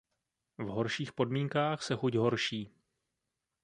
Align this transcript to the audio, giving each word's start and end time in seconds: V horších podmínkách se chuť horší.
V 0.57 0.65
horších 0.67 1.13
podmínkách 1.13 1.83
se 1.83 1.95
chuť 1.95 2.15
horší. 2.15 2.73